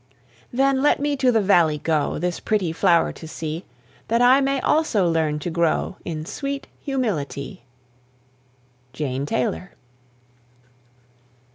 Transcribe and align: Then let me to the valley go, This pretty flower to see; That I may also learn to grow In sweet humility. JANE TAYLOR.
Then 0.51 0.81
let 0.81 0.99
me 0.99 1.15
to 1.17 1.31
the 1.31 1.41
valley 1.43 1.77
go, 1.77 2.17
This 2.17 2.39
pretty 2.39 2.71
flower 2.73 3.11
to 3.13 3.27
see; 3.27 3.65
That 4.07 4.19
I 4.19 4.41
may 4.41 4.59
also 4.59 5.07
learn 5.07 5.37
to 5.37 5.51
grow 5.51 5.97
In 6.03 6.25
sweet 6.25 6.65
humility. 6.81 7.61
JANE 8.93 9.27
TAYLOR. 9.27 9.73